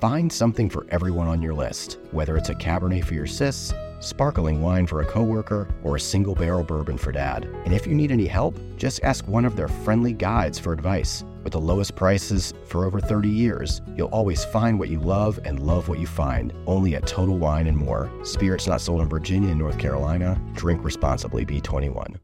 Find 0.00 0.30
something 0.30 0.68
for 0.68 0.86
everyone 0.90 1.26
on 1.26 1.40
your 1.40 1.54
list, 1.54 1.96
whether 2.10 2.36
it's 2.36 2.50
a 2.50 2.54
Cabernet 2.54 3.02
for 3.02 3.14
your 3.14 3.26
sis, 3.26 3.72
sparkling 4.00 4.60
wine 4.60 4.86
for 4.86 5.00
a 5.00 5.06
coworker, 5.06 5.66
or 5.82 5.96
a 5.96 6.00
single 6.00 6.34
barrel 6.34 6.62
bourbon 6.62 6.98
for 6.98 7.12
dad. 7.12 7.46
And 7.64 7.72
if 7.72 7.86
you 7.86 7.94
need 7.94 8.12
any 8.12 8.26
help, 8.26 8.58
just 8.76 9.02
ask 9.04 9.26
one 9.26 9.46
of 9.46 9.56
their 9.56 9.68
friendly 9.68 10.12
guides 10.12 10.58
for 10.58 10.74
advice. 10.74 11.24
With 11.44 11.54
the 11.54 11.60
lowest 11.62 11.96
prices 11.96 12.52
for 12.66 12.84
over 12.84 13.00
30 13.00 13.30
years, 13.30 13.80
you'll 13.96 14.08
always 14.08 14.44
find 14.44 14.78
what 14.78 14.90
you 14.90 15.00
love 15.00 15.40
and 15.46 15.66
love 15.66 15.88
what 15.88 15.98
you 15.98 16.06
find. 16.06 16.52
Only 16.66 16.94
at 16.94 17.06
Total 17.06 17.38
Wine 17.38 17.66
and 17.66 17.76
More. 17.76 18.10
Spirits 18.22 18.66
not 18.66 18.82
sold 18.82 19.00
in 19.00 19.08
Virginia 19.08 19.48
and 19.48 19.58
North 19.58 19.78
Carolina. 19.78 20.38
Drink 20.52 20.84
responsibly, 20.84 21.46
B21. 21.46 22.16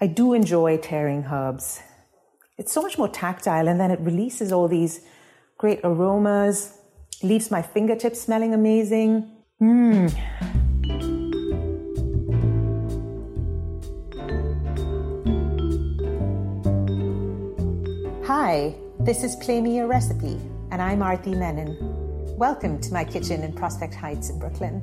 I 0.00 0.06
do 0.06 0.34
enjoy 0.34 0.76
tearing 0.76 1.24
herbs. 1.24 1.80
It's 2.58 2.72
so 2.72 2.80
much 2.80 2.96
more 2.96 3.08
tactile 3.08 3.66
and 3.66 3.80
then 3.80 3.90
it 3.90 3.98
releases 3.98 4.52
all 4.52 4.68
these 4.68 5.00
great 5.56 5.80
aromas 5.82 6.77
leaves 7.22 7.50
my 7.50 7.62
fingertips 7.62 8.20
smelling 8.20 8.54
amazing. 8.54 9.28
Mmm. 9.60 10.08
Hi, 18.24 18.74
this 19.00 19.24
is 19.24 19.34
Play 19.36 19.60
Me 19.60 19.80
a 19.80 19.86
Recipe, 19.86 20.38
and 20.70 20.80
I'm 20.80 21.02
Arti 21.02 21.34
Menon. 21.34 21.76
Welcome 22.36 22.80
to 22.82 22.92
my 22.92 23.02
kitchen 23.02 23.42
in 23.42 23.52
Prospect 23.52 23.94
Heights 23.94 24.30
in 24.30 24.38
Brooklyn. 24.38 24.80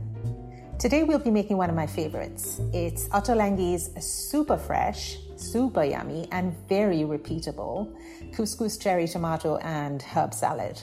Today 0.77 1.03
we'll 1.03 1.19
be 1.19 1.31
making 1.31 1.55
one 1.55 1.69
of 1.69 1.75
my 1.75 1.87
favorites. 1.87 2.59
It's 2.73 3.07
Ottolenghi's 3.09 3.91
super 4.05 4.57
fresh, 4.57 5.17
super 5.37 5.85
yummy, 5.85 6.27
and 6.33 6.53
very 6.67 7.03
repeatable 7.03 7.95
couscous 8.33 8.77
cherry 8.77 9.07
tomato 9.07 9.55
and 9.57 10.01
herb 10.01 10.33
salad. 10.33 10.81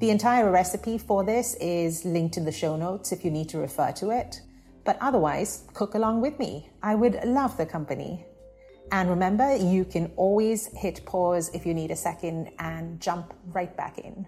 The 0.00 0.08
entire 0.08 0.50
recipe 0.50 0.96
for 0.96 1.24
this 1.24 1.54
is 1.60 2.06
linked 2.06 2.38
in 2.38 2.46
the 2.46 2.52
show 2.52 2.74
notes 2.74 3.12
if 3.12 3.22
you 3.22 3.30
need 3.30 3.50
to 3.50 3.58
refer 3.58 3.92
to 3.92 4.08
it. 4.08 4.40
But 4.82 4.96
otherwise, 4.98 5.64
cook 5.74 5.94
along 5.94 6.22
with 6.22 6.38
me. 6.38 6.70
I 6.82 6.94
would 6.94 7.22
love 7.22 7.58
the 7.58 7.66
company. 7.66 8.24
And 8.92 9.10
remember, 9.10 9.54
you 9.56 9.84
can 9.84 10.10
always 10.16 10.68
hit 10.68 11.04
pause 11.04 11.50
if 11.52 11.66
you 11.66 11.74
need 11.74 11.90
a 11.90 11.96
second 11.96 12.50
and 12.58 12.98
jump 12.98 13.34
right 13.48 13.76
back 13.76 13.98
in. 13.98 14.24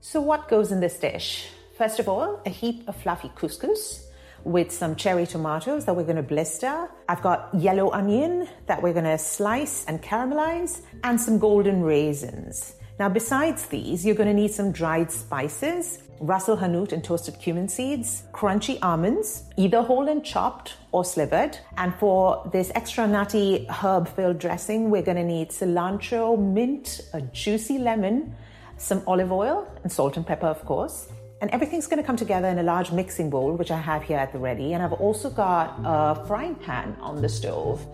So, 0.00 0.22
what 0.22 0.48
goes 0.48 0.72
in 0.72 0.80
this 0.80 0.98
dish? 0.98 1.48
First 1.76 2.00
of 2.00 2.08
all, 2.08 2.40
a 2.46 2.50
heap 2.50 2.88
of 2.88 2.96
fluffy 2.96 3.30
couscous 3.36 4.06
with 4.42 4.72
some 4.72 4.96
cherry 4.96 5.26
tomatoes 5.26 5.84
that 5.84 5.94
we're 5.94 6.02
going 6.04 6.16
to 6.16 6.22
blister. 6.22 6.88
I've 7.10 7.22
got 7.22 7.54
yellow 7.54 7.90
onion 7.92 8.48
that 8.68 8.82
we're 8.82 8.94
going 8.94 9.04
to 9.04 9.18
slice 9.18 9.84
and 9.84 10.02
caramelize, 10.02 10.80
and 11.04 11.20
some 11.20 11.38
golden 11.38 11.82
raisins. 11.82 12.74
Now, 13.02 13.08
besides 13.08 13.66
these, 13.66 14.06
you're 14.06 14.14
going 14.14 14.28
to 14.28 14.42
need 14.42 14.52
some 14.52 14.70
dried 14.70 15.10
spices, 15.10 16.04
Ras 16.20 16.48
el 16.48 16.56
Hanout 16.56 16.92
and 16.92 17.02
toasted 17.02 17.36
cumin 17.40 17.66
seeds, 17.66 18.22
crunchy 18.30 18.78
almonds, 18.80 19.42
either 19.56 19.82
whole 19.82 20.08
and 20.08 20.24
chopped 20.24 20.76
or 20.92 21.04
slivered. 21.04 21.58
And 21.78 21.92
for 21.96 22.48
this 22.52 22.70
extra 22.76 23.08
nutty 23.08 23.66
herb 23.68 24.06
filled 24.06 24.38
dressing, 24.38 24.88
we're 24.88 25.02
going 25.02 25.16
to 25.16 25.24
need 25.24 25.50
cilantro, 25.50 26.38
mint, 26.38 27.00
a 27.12 27.22
juicy 27.22 27.78
lemon, 27.78 28.36
some 28.76 29.02
olive 29.08 29.32
oil, 29.32 29.66
and 29.82 29.90
salt 29.90 30.16
and 30.16 30.24
pepper, 30.24 30.46
of 30.46 30.64
course. 30.64 31.08
And 31.40 31.50
everything's 31.50 31.88
going 31.88 32.00
to 32.00 32.06
come 32.06 32.16
together 32.16 32.46
in 32.46 32.60
a 32.60 32.62
large 32.62 32.92
mixing 32.92 33.30
bowl, 33.30 33.56
which 33.56 33.72
I 33.72 33.78
have 33.78 34.04
here 34.04 34.18
at 34.18 34.32
the 34.32 34.38
ready. 34.38 34.74
And 34.74 34.80
I've 34.80 34.92
also 34.92 35.28
got 35.28 35.74
a 35.84 36.24
frying 36.24 36.54
pan 36.54 36.96
on 37.00 37.20
the 37.20 37.28
stove. 37.28 37.84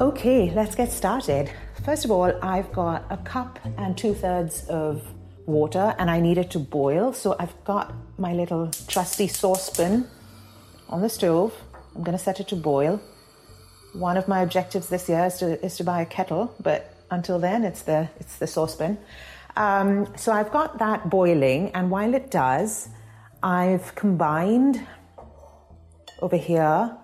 Okay, 0.00 0.50
let's 0.54 0.74
get 0.74 0.90
started. 0.90 1.52
First 1.84 2.06
of 2.06 2.10
all, 2.10 2.32
I've 2.42 2.72
got 2.72 3.04
a 3.10 3.18
cup 3.18 3.58
and 3.76 3.98
two 3.98 4.14
thirds 4.14 4.66
of 4.68 5.06
water 5.44 5.94
and 5.98 6.10
I 6.10 6.20
need 6.20 6.38
it 6.38 6.50
to 6.52 6.58
boil. 6.58 7.12
So 7.12 7.36
I've 7.38 7.52
got 7.64 7.92
my 8.16 8.32
little 8.32 8.70
trusty 8.88 9.28
saucepan 9.28 10.08
on 10.88 11.02
the 11.02 11.10
stove. 11.10 11.52
I'm 11.94 12.02
going 12.02 12.16
to 12.16 12.24
set 12.24 12.40
it 12.40 12.48
to 12.48 12.56
boil. 12.56 12.98
One 13.92 14.16
of 14.16 14.26
my 14.26 14.40
objectives 14.40 14.88
this 14.88 15.06
year 15.06 15.26
is 15.26 15.36
to, 15.40 15.62
is 15.62 15.76
to 15.76 15.84
buy 15.84 16.00
a 16.00 16.06
kettle, 16.06 16.54
but 16.60 16.94
until 17.10 17.38
then, 17.38 17.62
it's 17.62 17.82
the, 17.82 18.08
it's 18.18 18.38
the 18.38 18.46
saucepan. 18.46 18.96
Um, 19.54 20.10
so 20.16 20.32
I've 20.32 20.50
got 20.50 20.78
that 20.78 21.10
boiling, 21.10 21.72
and 21.72 21.90
while 21.90 22.14
it 22.14 22.30
does, 22.30 22.88
I've 23.42 23.94
combined 23.96 24.80
over 26.22 26.38
here 26.38 26.96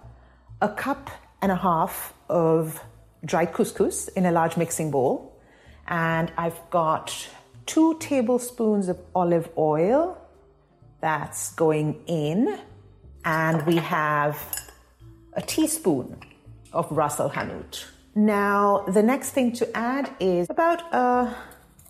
a 0.62 0.68
cup 0.70 1.10
and 1.42 1.52
a 1.52 1.56
half 1.56 2.14
of 2.28 2.82
dried 3.26 3.53
couscous 3.53 4.09
in 4.09 4.25
a 4.25 4.32
large 4.32 4.56
mixing 4.56 4.91
bowl. 4.91 5.37
And 5.88 6.32
I've 6.37 6.59
got 6.70 7.28
two 7.66 7.98
tablespoons 7.98 8.88
of 8.88 8.98
olive 9.14 9.50
oil 9.59 10.16
that's 11.00 11.53
going 11.54 12.00
in. 12.06 12.59
And 13.25 13.66
we 13.66 13.76
have 13.76 14.38
a 15.34 15.42
teaspoon 15.42 16.16
of 16.72 16.91
Ras 16.91 17.16
Hanout. 17.16 17.84
Now, 18.14 18.84
the 18.88 19.03
next 19.03 19.32
thing 19.32 19.53
to 19.54 19.76
add 19.76 20.10
is 20.20 20.48
about 20.48 20.82
uh, 20.93 21.34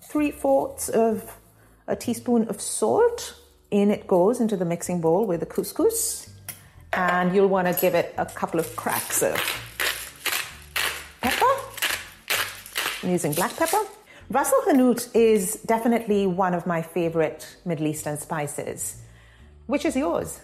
three 0.02 0.30
fourths 0.30 0.88
of 0.88 1.38
a 1.86 1.94
teaspoon 1.94 2.48
of 2.48 2.60
salt. 2.60 3.34
In 3.70 3.90
it 3.90 4.06
goes 4.06 4.40
into 4.40 4.56
the 4.56 4.64
mixing 4.64 5.00
bowl 5.00 5.26
with 5.26 5.40
the 5.40 5.46
couscous. 5.46 6.30
And 6.92 7.34
you'll 7.34 7.48
want 7.48 7.68
to 7.68 7.78
give 7.78 7.94
it 7.94 8.14
a 8.16 8.24
couple 8.24 8.58
of 8.58 8.74
cracks 8.74 9.22
of 9.22 9.36
I'm 13.06 13.12
using 13.12 13.34
black 13.34 13.56
pepper. 13.56 13.78
Ras 14.30 14.52
el 14.52 14.62
Hanout 14.62 15.14
is 15.14 15.62
definitely 15.64 16.26
one 16.26 16.54
of 16.54 16.66
my 16.66 16.82
favorite 16.82 17.56
Middle 17.64 17.86
Eastern 17.86 18.18
spices. 18.18 19.00
Which 19.66 19.84
is 19.84 19.94
yours? 19.94 20.40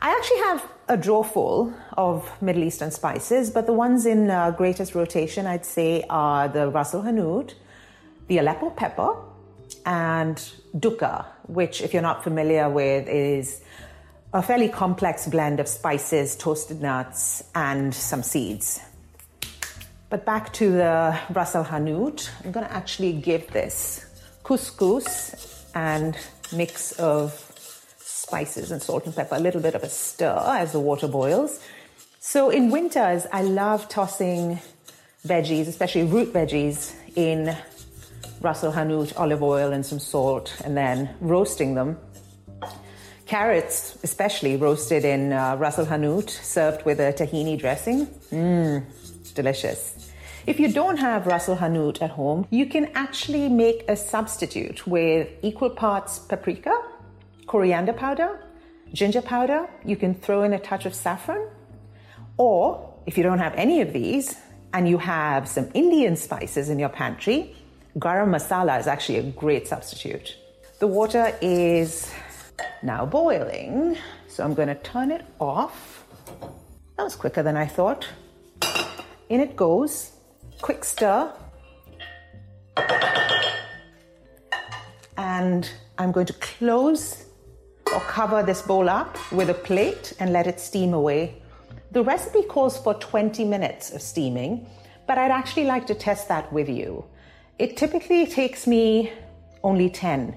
I 0.00 0.08
actually 0.08 0.38
have 0.38 0.72
a 0.88 0.96
drawer 0.96 1.24
full 1.24 1.74
of 1.98 2.26
Middle 2.40 2.64
Eastern 2.64 2.90
spices, 2.90 3.50
but 3.50 3.66
the 3.66 3.74
ones 3.74 4.06
in 4.06 4.30
uh, 4.30 4.50
greatest 4.52 4.94
rotation, 4.94 5.46
I'd 5.46 5.66
say, 5.66 6.02
are 6.08 6.48
the 6.48 6.70
Ras 6.70 6.94
el 6.94 7.02
Hanout, 7.02 7.52
the 8.28 8.38
Aleppo 8.38 8.70
pepper, 8.70 9.16
and 9.84 10.36
dukkha, 10.74 11.26
which, 11.48 11.82
if 11.82 11.92
you're 11.92 12.00
not 12.00 12.24
familiar 12.24 12.70
with, 12.70 13.08
is 13.08 13.60
a 14.32 14.42
fairly 14.42 14.70
complex 14.70 15.26
blend 15.26 15.60
of 15.60 15.68
spices, 15.68 16.34
toasted 16.34 16.80
nuts, 16.80 17.44
and 17.54 17.94
some 17.94 18.22
seeds. 18.22 18.80
But 20.10 20.24
back 20.24 20.52
to 20.54 20.72
the 20.72 21.16
Ras 21.30 21.54
el 21.54 21.64
Hanout, 21.64 22.28
I'm 22.44 22.50
going 22.50 22.66
to 22.66 22.72
actually 22.72 23.12
give 23.12 23.52
this 23.52 24.04
couscous 24.42 25.64
and 25.72 26.16
mix 26.52 26.90
of 26.98 27.32
spices 27.98 28.72
and 28.72 28.82
salt 28.82 29.06
and 29.06 29.14
pepper, 29.14 29.36
a 29.36 29.38
little 29.38 29.60
bit 29.60 29.76
of 29.76 29.84
a 29.84 29.88
stir 29.88 30.36
as 30.36 30.72
the 30.72 30.80
water 30.80 31.06
boils. 31.06 31.60
So 32.18 32.50
in 32.50 32.72
winters, 32.72 33.24
I 33.32 33.42
love 33.42 33.88
tossing 33.88 34.58
veggies, 35.24 35.68
especially 35.68 36.02
root 36.02 36.32
veggies, 36.32 36.92
in 37.14 37.56
Ras 38.40 38.64
el 38.64 38.72
Hanout, 38.72 39.16
olive 39.16 39.44
oil, 39.44 39.72
and 39.72 39.86
some 39.86 40.00
salt, 40.00 40.60
and 40.64 40.76
then 40.76 41.14
roasting 41.20 41.74
them. 41.76 41.98
Carrots, 43.26 43.96
especially 44.02 44.56
roasted 44.56 45.04
in 45.04 45.32
uh, 45.32 45.54
Ras 45.54 45.78
el 45.78 45.86
Hanout, 45.86 46.30
served 46.30 46.84
with 46.84 46.98
a 46.98 47.12
tahini 47.12 47.56
dressing. 47.56 48.06
Mmm, 48.32 48.84
delicious. 49.42 50.12
If 50.46 50.56
you 50.62 50.68
don't 50.80 50.98
have 51.08 51.26
Ras 51.26 51.48
el 51.48 51.56
Hanout 51.62 51.96
at 52.06 52.12
home, 52.20 52.40
you 52.50 52.66
can 52.74 52.84
actually 53.04 53.48
make 53.48 53.78
a 53.94 53.96
substitute 53.96 54.78
with 54.86 55.28
equal 55.48 55.72
parts 55.84 56.12
paprika, 56.18 56.74
coriander 57.46 57.92
powder, 57.92 58.30
ginger 58.92 59.22
powder. 59.22 59.60
You 59.84 59.96
can 60.02 60.12
throw 60.14 60.42
in 60.42 60.52
a 60.52 60.62
touch 60.70 60.84
of 60.86 60.94
saffron. 60.94 61.42
Or 62.36 62.62
if 63.06 63.12
you 63.16 63.22
don't 63.28 63.42
have 63.46 63.54
any 63.66 63.80
of 63.80 63.92
these 63.92 64.26
and 64.74 64.88
you 64.88 64.98
have 64.98 65.48
some 65.56 65.66
Indian 65.74 66.16
spices 66.16 66.68
in 66.72 66.78
your 66.78 66.92
pantry, 67.00 67.38
garam 67.98 68.30
masala 68.36 68.78
is 68.80 68.86
actually 68.86 69.18
a 69.18 69.26
great 69.44 69.68
substitute. 69.68 70.36
The 70.78 70.86
water 70.86 71.26
is 71.42 72.12
now 72.82 73.04
boiling, 73.04 73.96
so 74.28 74.44
I'm 74.44 74.54
going 74.54 74.68
to 74.68 74.80
turn 74.94 75.10
it 75.10 75.24
off. 75.38 76.06
That 76.96 77.04
was 77.04 77.16
quicker 77.16 77.42
than 77.42 77.56
I 77.56 77.66
thought. 77.66 78.06
In 79.30 79.40
it 79.40 79.54
goes. 79.54 80.10
Quick 80.60 80.84
stir. 80.84 81.32
And 85.16 85.70
I'm 85.98 86.10
going 86.10 86.26
to 86.26 86.32
close 86.32 87.26
or 87.94 88.00
cover 88.00 88.42
this 88.42 88.60
bowl 88.60 88.88
up 88.88 89.16
with 89.30 89.48
a 89.48 89.54
plate 89.54 90.14
and 90.18 90.32
let 90.32 90.48
it 90.48 90.58
steam 90.58 90.94
away. 90.94 91.40
The 91.92 92.02
recipe 92.02 92.42
calls 92.42 92.76
for 92.76 92.94
20 92.94 93.44
minutes 93.44 93.92
of 93.92 94.02
steaming, 94.02 94.66
but 95.06 95.16
I'd 95.16 95.30
actually 95.30 95.66
like 95.66 95.86
to 95.86 95.94
test 95.94 96.26
that 96.28 96.52
with 96.52 96.68
you. 96.68 97.04
It 97.60 97.76
typically 97.76 98.26
takes 98.26 98.66
me 98.66 99.12
only 99.62 99.90
10, 99.90 100.34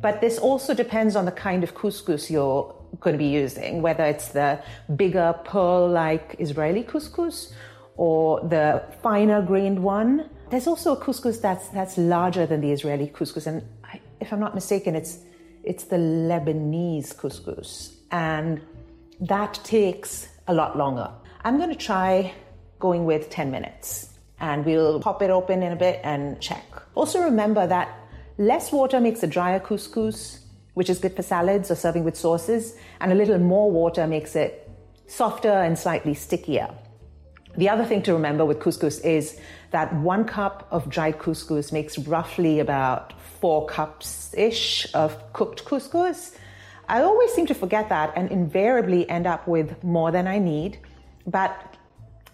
but 0.00 0.20
this 0.20 0.38
also 0.38 0.74
depends 0.74 1.16
on 1.16 1.24
the 1.24 1.32
kind 1.32 1.64
of 1.64 1.74
couscous 1.74 2.30
you're 2.30 2.74
going 3.00 3.14
to 3.14 3.18
be 3.18 3.30
using, 3.30 3.80
whether 3.82 4.04
it's 4.04 4.28
the 4.28 4.62
bigger 4.94 5.34
pearl 5.44 5.88
like 5.88 6.36
Israeli 6.38 6.84
couscous 6.84 7.52
or 7.96 8.40
the 8.40 8.82
finer 9.02 9.42
grained 9.42 9.82
one. 9.82 10.28
There's 10.50 10.66
also 10.66 10.92
a 10.92 10.96
couscous 10.96 11.40
that's, 11.40 11.68
that's 11.68 11.96
larger 11.98 12.46
than 12.46 12.60
the 12.60 12.72
Israeli 12.72 13.08
couscous, 13.08 13.46
and 13.46 13.62
I, 13.84 14.00
if 14.20 14.32
I'm 14.32 14.40
not 14.40 14.54
mistaken, 14.54 14.94
it's 14.94 15.18
it's 15.64 15.84
the 15.84 15.96
Lebanese 15.96 17.14
couscous, 17.14 17.94
and 18.10 18.60
that 19.20 19.60
takes 19.62 20.28
a 20.48 20.54
lot 20.54 20.76
longer. 20.76 21.08
I'm 21.44 21.56
going 21.56 21.70
to 21.70 21.76
try 21.76 22.34
going 22.80 23.04
with 23.04 23.30
10 23.30 23.50
minutes 23.50 24.10
and 24.40 24.66
we'll 24.66 25.00
pop 25.00 25.22
it 25.22 25.30
open 25.30 25.62
in 25.62 25.72
a 25.72 25.76
bit 25.76 26.00
and 26.02 26.40
check. 26.40 26.64
Also, 26.96 27.20
remember 27.20 27.66
that 27.66 27.96
less 28.38 28.72
water 28.72 29.00
makes 29.00 29.22
a 29.22 29.26
drier 29.26 29.60
couscous, 29.60 30.40
which 30.74 30.90
is 30.90 30.98
good 30.98 31.14
for 31.14 31.22
salads 31.22 31.70
or 31.70 31.76
serving 31.76 32.02
with 32.02 32.16
sauces, 32.16 32.76
and 33.00 33.12
a 33.12 33.14
little 33.14 33.38
more 33.38 33.70
water 33.70 34.06
makes 34.06 34.34
it 34.34 34.68
softer 35.06 35.48
and 35.48 35.78
slightly 35.78 36.12
stickier. 36.12 36.68
The 37.56 37.68
other 37.68 37.84
thing 37.84 38.02
to 38.04 38.14
remember 38.14 38.44
with 38.44 38.60
couscous 38.60 39.00
is 39.04 39.38
that 39.72 39.94
one 39.94 40.24
cup 40.24 40.66
of 40.70 40.88
dried 40.88 41.18
couscous 41.18 41.70
makes 41.72 41.98
roughly 41.98 42.60
about 42.60 43.12
four 43.40 43.66
cups 43.66 44.34
ish 44.36 44.86
of 44.94 45.32
cooked 45.32 45.64
couscous. 45.64 46.34
I 46.88 47.02
always 47.02 47.32
seem 47.32 47.46
to 47.46 47.54
forget 47.54 47.88
that 47.90 48.12
and 48.16 48.30
invariably 48.30 49.08
end 49.08 49.26
up 49.26 49.46
with 49.46 49.82
more 49.84 50.10
than 50.10 50.26
I 50.26 50.38
need. 50.38 50.78
But 51.26 51.76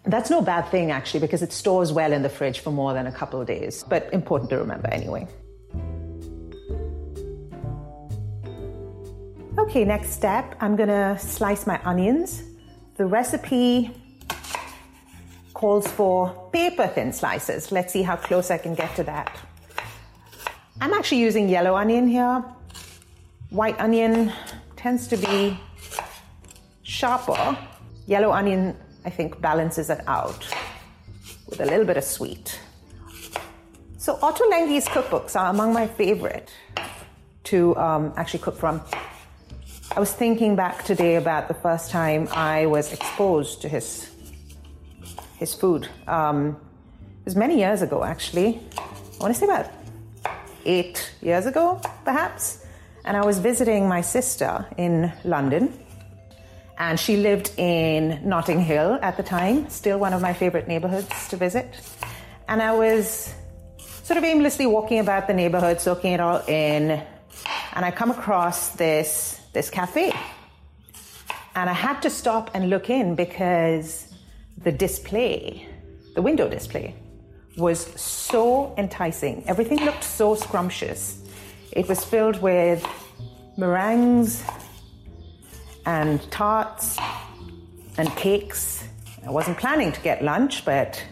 that's 0.05 0.31
no 0.31 0.41
bad 0.41 0.69
thing 0.71 0.91
actually 0.91 1.21
because 1.21 1.43
it 1.43 1.53
stores 1.53 1.93
well 1.93 2.13
in 2.13 2.23
the 2.23 2.29
fridge 2.29 2.61
for 2.61 2.71
more 2.71 2.95
than 2.95 3.07
a 3.07 3.13
couple 3.13 3.41
of 3.41 3.47
days. 3.47 3.85
But 3.89 4.13
important 4.13 4.51
to 4.51 4.59
remember 4.59 4.89
anyway. 4.89 5.27
Okay, 9.59 9.85
next 9.85 10.11
step, 10.11 10.55
I'm 10.61 10.77
gonna 10.77 11.19
slice 11.19 11.67
my 11.67 11.81
onions. 11.85 12.45
The 12.97 13.07
recipe 13.07 13.91
calls 15.59 15.89
for 15.89 16.49
paper 16.53 16.87
thin 16.87 17.13
slices. 17.13 17.73
Let's 17.73 17.93
see 17.93 18.03
how 18.03 18.15
close 18.15 18.49
I 18.49 18.59
can 18.59 18.77
get 18.77 18.95
to 18.95 19.03
that. 19.03 19.37
I'm 20.81 20.93
actually 20.93 21.19
using 21.19 21.49
yellow 21.49 21.75
onion 21.75 22.07
here. 22.07 22.45
White 23.51 23.79
onion 23.81 24.33
tends 24.77 25.09
to 25.09 25.17
be 25.17 25.59
sharper. 26.85 27.59
Yellow 28.07 28.31
onion, 28.31 28.77
I 29.05 29.11
think, 29.11 29.41
balances 29.41 29.91
it 29.91 30.01
out 30.07 30.47
with 31.49 31.61
a 31.61 31.65
little 31.67 31.85
bit 31.85 31.97
of 31.97 32.05
sweet. 32.05 32.61
So 33.97 34.15
Ottolenghi's 34.19 34.87
cookbooks 34.87 35.35
are 35.35 35.51
among 35.51 35.73
my 35.73 35.89
favorite 35.89 36.53
to 37.51 37.77
um, 37.77 38.13
actually 38.17 38.45
cook 38.45 38.57
from. 38.57 38.81
I 39.97 39.99
was 39.99 40.13
thinking 40.13 40.55
back 40.55 40.85
today 40.85 41.17
about 41.17 41.49
the 41.49 41.55
first 41.55 41.91
time 41.91 42.29
I 42.31 42.67
was 42.67 42.93
exposed 42.93 43.63
to 43.63 43.69
his 43.69 44.09
his 45.39 45.55
food. 45.55 45.89
Um, 46.07 46.57
it 47.21 47.25
was 47.25 47.37
many 47.37 47.59
years 47.59 47.83
ago, 47.83 48.03
actually. 48.05 48.61
I 48.77 49.23
want 49.23 49.35
to 49.35 49.41
say 49.41 49.47
about 49.47 49.71
eight 50.65 51.13
years 51.23 51.47
ago, 51.47 51.81
perhaps. 52.05 52.67
And 53.05 53.17
I 53.17 53.25
was 53.25 53.39
visiting 53.39 53.89
my 53.89 54.01
sister 54.01 54.67
in 54.77 55.13
London. 55.25 55.73
And 56.79 56.99
she 57.01 57.17
lived 57.17 57.53
in 57.57 58.21
Notting 58.29 58.61
Hill 58.61 58.99
at 59.03 59.17
the 59.17 59.23
time, 59.23 59.69
still 59.69 59.99
one 59.99 60.13
of 60.13 60.23
my 60.23 60.33
favorite 60.33 60.69
neighborhoods 60.69 61.29
to 61.29 61.37
visit. 61.37 61.75
And 62.49 62.63
I 62.63 62.73
was 62.73 63.35
sort 64.05 64.17
of 64.17 64.25
aimlessly 64.25 64.67
walking 64.67 65.01
about 65.01 65.27
the 65.27 65.35
neighborhood, 65.35 65.81
soaking 65.81 66.13
it 66.13 66.21
all 66.21 66.39
in. 66.47 67.03
And 67.73 67.85
I 67.85 67.91
come 67.91 68.11
across 68.11 68.71
this, 68.71 69.41
this 69.53 69.71
cafe. 69.71 70.13
And 71.55 71.69
I 71.69 71.73
had 71.73 72.01
to 72.03 72.11
stop 72.11 72.51
and 72.55 72.71
look 72.71 72.91
in 72.91 73.17
because 73.17 74.08
the 74.63 74.73
display, 74.73 75.67
the 76.15 76.23
window 76.23 76.49
display, 76.49 76.95
was 77.57 77.81
so 78.01 78.75
enticing. 78.79 79.45
Everything 79.47 79.85
looked 79.85 80.05
so 80.05 80.35
scrumptious. 80.35 81.23
It 81.73 81.89
was 81.89 82.05
filled 82.05 82.41
with 82.41 82.87
meringues 83.57 84.45
and 85.87 86.21
tarts 86.31 86.99
and 87.97 88.09
cakes. 88.17 88.85
I 89.27 89.31
wasn't 89.31 89.59
planning 89.59 89.93
to 89.93 90.01
get 90.01 90.23
lunch, 90.23 90.65
but 90.65 91.03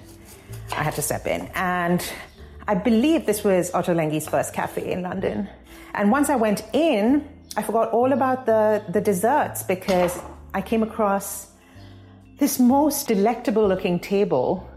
I 0.73 0.83
had 0.83 0.95
to 0.95 1.03
step 1.03 1.27
in. 1.27 1.51
And 1.55 2.03
I 2.69 2.75
believe 2.75 3.27
this 3.27 3.45
was 3.45 3.71
Ottolenghi's 3.73 4.29
first 4.29 4.53
cafe 4.53 4.93
in 4.93 5.03
London. 5.03 5.49
And 5.95 6.11
once 6.11 6.31
I 6.31 6.37
went 6.37 6.63
in, 6.73 7.29
I 7.57 7.63
forgot 7.63 7.91
all 7.91 8.13
about 8.13 8.47
the, 8.47 8.85
the 8.89 9.01
desserts 9.01 9.63
because 9.63 10.19
I 10.55 10.61
came 10.61 10.83
across 10.83 11.49
this 12.39 12.59
most 12.59 13.09
delectable 13.09 13.67
looking 13.67 13.99
table 13.99 14.69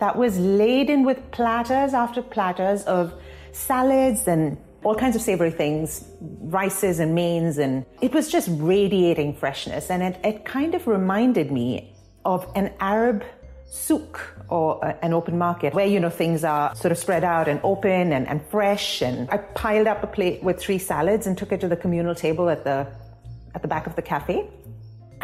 that 0.00 0.16
was 0.16 0.38
laden 0.38 1.04
with 1.04 1.30
platters 1.30 1.94
after 1.94 2.22
platters 2.22 2.82
of 2.84 3.14
salads 3.52 4.26
and 4.26 4.58
all 4.82 4.94
kinds 4.94 5.16
of 5.16 5.22
savory 5.22 5.50
things, 5.50 6.04
rices 6.42 6.98
and 7.00 7.14
mains, 7.14 7.56
and 7.56 7.86
it 8.02 8.12
was 8.12 8.30
just 8.30 8.48
radiating 8.52 9.34
freshness. 9.34 9.90
And 9.90 10.02
it, 10.02 10.20
it 10.22 10.44
kind 10.44 10.74
of 10.74 10.86
reminded 10.86 11.50
me 11.50 11.94
of 12.24 12.46
an 12.54 12.72
Arab 12.80 13.24
souk 13.66 14.20
or 14.48 14.84
an 15.02 15.14
open 15.14 15.38
market 15.38 15.72
where, 15.74 15.86
you 15.86 15.98
know, 15.98 16.10
things 16.10 16.44
are 16.44 16.74
sort 16.74 16.92
of 16.92 16.98
spread 16.98 17.24
out 17.24 17.48
and 17.48 17.60
open 17.62 18.12
and, 18.12 18.28
and 18.28 18.44
fresh. 18.46 19.00
And 19.00 19.28
I 19.30 19.38
piled 19.38 19.86
up 19.86 20.02
a 20.02 20.06
plate 20.06 20.42
with 20.42 20.60
three 20.60 20.78
salads 20.78 21.26
and 21.26 21.36
took 21.36 21.50
it 21.50 21.60
to 21.60 21.68
the 21.68 21.76
communal 21.76 22.14
table 22.14 22.50
at 22.50 22.64
the, 22.64 22.86
at 23.54 23.62
the 23.62 23.68
back 23.68 23.86
of 23.86 23.96
the 23.96 24.02
cafe. 24.02 24.48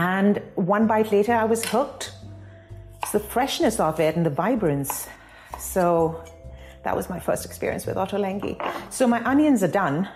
And 0.00 0.40
one 0.54 0.86
bite 0.86 1.12
later, 1.12 1.34
I 1.34 1.44
was 1.44 1.62
hooked. 1.62 2.12
It's 3.02 3.12
the 3.12 3.20
freshness 3.20 3.78
of 3.78 4.00
it 4.00 4.16
and 4.16 4.24
the 4.24 4.30
vibrance. 4.30 5.06
So 5.58 6.24
that 6.84 6.96
was 6.96 7.10
my 7.10 7.20
first 7.20 7.44
experience 7.44 7.84
with 7.84 7.96
Ottolenghi. 7.96 8.56
So 8.90 9.06
my 9.06 9.22
onions 9.24 9.62
are 9.62 9.74
done. 9.84 10.08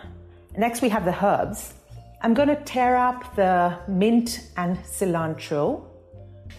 Next, 0.56 0.80
we 0.80 0.88
have 0.88 1.04
the 1.04 1.14
herbs. 1.22 1.74
I'm 2.22 2.32
going 2.32 2.48
to 2.48 2.56
tear 2.64 2.96
up 2.96 3.36
the 3.36 3.76
mint 3.86 4.48
and 4.56 4.78
cilantro. 4.78 5.84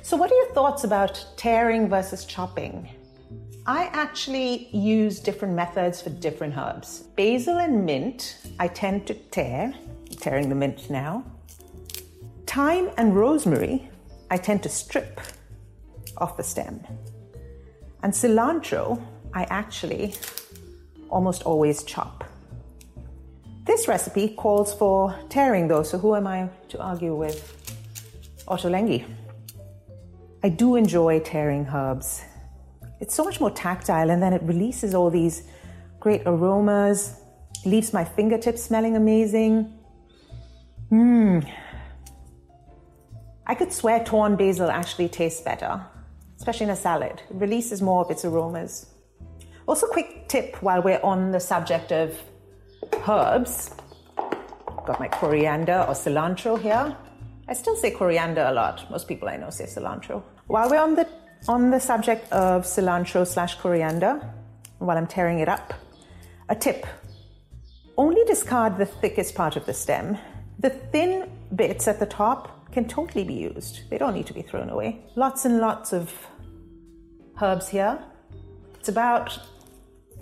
So, 0.03 0.15
what 0.17 0.31
are 0.31 0.35
your 0.35 0.51
thoughts 0.53 0.83
about 0.83 1.25
tearing 1.35 1.89
versus 1.89 2.25
chopping? 2.25 2.87
I 3.65 3.85
actually 3.93 4.67
use 4.77 5.19
different 5.19 5.55
methods 5.55 5.99
for 5.99 6.11
different 6.11 6.55
herbs. 6.55 7.05
Basil 7.15 7.57
and 7.57 7.87
mint, 7.87 8.37
I 8.59 8.67
tend 8.67 9.07
to 9.07 9.15
tear, 9.15 9.73
I'm 9.73 10.17
tearing 10.17 10.49
the 10.49 10.55
mint 10.55 10.91
now. 10.91 11.23
Thyme 12.47 12.89
and 12.97 13.15
rosemary, 13.15 13.89
I 14.31 14.37
tend 14.37 14.63
to 14.63 14.69
strip 14.69 15.19
off 16.17 16.37
the 16.37 16.43
stem. 16.43 16.81
And 18.01 18.13
cilantro, 18.13 19.01
I 19.33 19.43
actually 19.49 20.13
almost 21.09 21.43
always 21.43 21.83
chop. 21.83 22.23
This 23.65 23.87
recipe 23.87 24.29
calls 24.29 24.73
for 24.73 25.15
tearing 25.29 25.67
though, 25.67 25.83
so 25.83 25.97
who 25.97 26.15
am 26.15 26.27
I 26.27 26.49
to 26.69 26.79
argue 26.79 27.15
with? 27.15 27.37
Ottolenghi. 28.47 29.03
I 30.43 30.49
do 30.49 30.75
enjoy 30.75 31.19
tearing 31.19 31.65
herbs. 31.65 32.23
It's 33.01 33.15
so 33.15 33.23
much 33.23 33.41
more 33.41 33.51
tactile 33.51 34.11
and 34.11 34.21
then 34.21 34.33
it 34.33 34.43
releases 34.43 34.93
all 34.93 35.09
these 35.09 35.43
great 35.99 36.21
aromas, 36.25 37.19
leaves 37.65 37.91
my 37.91 38.05
fingertips 38.05 38.63
smelling 38.63 38.95
amazing. 38.95 39.73
Mmm, 40.91 41.43
I 43.47 43.53
could 43.53 43.71
swear 43.71 44.03
torn 44.03 44.35
basil 44.35 44.71
actually 44.71 45.07
tastes 45.07 45.41
better, 45.41 45.85
especially 46.37 46.65
in 46.65 46.71
a 46.71 46.75
salad. 46.75 47.21
It 47.29 47.35
releases 47.35 47.81
more 47.81 48.03
of 48.03 48.09
its 48.09 48.25
aromas. 48.25 48.87
Also, 49.67 49.87
quick 49.87 50.27
tip 50.27 50.61
while 50.63 50.81
we're 50.81 51.01
on 51.03 51.31
the 51.31 51.39
subject 51.39 51.91
of 51.91 52.19
herbs. 53.07 53.75
Got 54.85 54.99
my 54.99 55.07
coriander 55.07 55.85
or 55.87 55.93
cilantro 55.93 56.59
here. 56.59 56.95
I 57.47 57.53
still 57.53 57.75
say 57.75 57.91
coriander 57.91 58.41
a 58.41 58.51
lot. 58.51 58.89
Most 58.89 59.07
people 59.07 59.29
I 59.29 59.37
know 59.37 59.51
say 59.51 59.65
cilantro. 59.65 60.23
While 60.47 60.69
we're 60.69 60.81
on 60.81 60.95
the 60.95 61.07
on 61.47 61.69
the 61.69 61.79
subject 61.79 62.31
of 62.31 62.63
cilantro 62.63 63.27
slash 63.27 63.55
coriander, 63.55 64.27
while 64.79 64.97
I'm 64.97 65.07
tearing 65.07 65.39
it 65.39 65.49
up, 65.49 65.73
a 66.49 66.55
tip: 66.55 66.87
only 67.97 68.23
discard 68.25 68.77
the 68.77 68.85
thickest 68.87 69.35
part 69.35 69.55
of 69.55 69.65
the 69.67 69.73
stem. 69.73 70.17
The 70.59 70.71
thin 70.71 71.29
bits 71.55 71.87
at 71.87 71.99
the 71.99 72.07
top 72.07 72.54
can 72.75 72.85
totally 72.85 73.23
be 73.23 73.33
used. 73.33 73.89
They 73.89 73.97
don't 73.97 74.13
need 74.13 74.27
to 74.27 74.33
be 74.33 74.41
thrown 74.41 74.69
away. 74.69 74.99
Lots 75.15 75.45
and 75.45 75.59
lots 75.59 75.93
of 75.93 76.13
herbs 77.41 77.69
here. 77.69 77.97
It's 78.77 78.89
about 78.89 79.39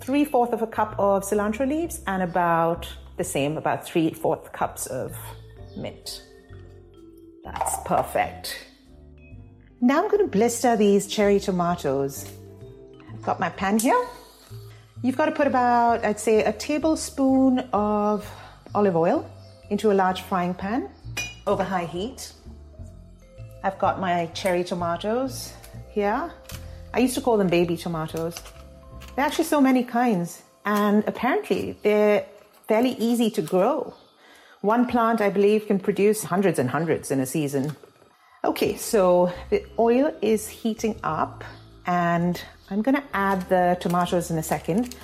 three 0.00 0.24
fourths 0.24 0.52
of 0.52 0.62
a 0.62 0.66
cup 0.68 0.94
of 0.96 1.24
cilantro 1.24 1.68
leaves 1.68 2.00
and 2.06 2.22
about 2.22 2.88
the 3.16 3.24
same, 3.24 3.58
about 3.58 3.84
three 3.84 4.12
fourth 4.12 4.52
cups 4.52 4.86
of 4.86 5.16
mint. 5.76 6.22
That's 7.42 7.76
perfect. 7.84 8.46
Now 9.80 10.02
I'm 10.02 10.08
going 10.08 10.24
to 10.24 10.30
blister 10.38 10.76
these 10.76 11.08
cherry 11.08 11.40
tomatoes. 11.40 12.30
I've 13.12 13.22
got 13.22 13.40
my 13.40 13.50
pan 13.50 13.80
here. 13.80 14.06
You've 15.02 15.16
got 15.16 15.26
to 15.26 15.32
put 15.32 15.48
about, 15.48 16.04
I'd 16.04 16.20
say, 16.20 16.44
a 16.44 16.52
tablespoon 16.52 17.58
of 17.72 18.30
olive 18.76 18.94
oil 18.94 19.28
into 19.70 19.90
a 19.90 19.94
large 19.94 20.22
frying 20.22 20.54
pan 20.54 20.88
over 21.48 21.64
high 21.64 21.86
heat. 21.86 22.32
I've 23.64 23.78
got 23.78 23.98
my 23.98 24.26
cherry 24.34 24.62
tomatoes 24.62 25.54
here. 25.88 26.30
I 26.92 26.98
used 26.98 27.14
to 27.14 27.22
call 27.22 27.38
them 27.38 27.48
baby 27.48 27.78
tomatoes. 27.78 28.34
There 29.16 29.24
are 29.24 29.26
actually 29.26 29.46
so 29.46 29.58
many 29.58 29.82
kinds, 29.82 30.42
and 30.66 31.02
apparently 31.06 31.78
they're 31.82 32.26
fairly 32.68 32.90
easy 32.98 33.30
to 33.30 33.40
grow. 33.40 33.94
One 34.60 34.86
plant, 34.86 35.22
I 35.22 35.30
believe, 35.30 35.66
can 35.66 35.78
produce 35.78 36.24
hundreds 36.24 36.58
and 36.58 36.68
hundreds 36.68 37.10
in 37.10 37.20
a 37.20 37.26
season. 37.26 37.74
Okay, 38.44 38.76
so 38.76 39.32
the 39.48 39.64
oil 39.78 40.14
is 40.20 40.46
heating 40.46 41.00
up, 41.02 41.42
and 41.86 42.38
I'm 42.68 42.82
going 42.82 42.96
to 42.96 43.04
add 43.14 43.48
the 43.48 43.78
tomatoes 43.80 44.30
in 44.30 44.36
a 44.36 44.42
second 44.42 44.94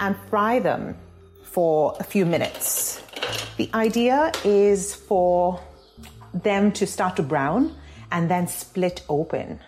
and 0.00 0.16
fry 0.28 0.58
them 0.58 0.96
for 1.44 1.96
a 2.00 2.04
few 2.04 2.26
minutes. 2.26 3.00
The 3.58 3.70
idea 3.74 4.32
is 4.44 4.92
for 4.92 5.60
them 6.34 6.72
to 6.72 6.84
start 6.84 7.14
to 7.16 7.22
brown 7.22 7.76
and 8.10 8.30
then 8.30 8.46
split 8.48 9.02
open. 9.08 9.60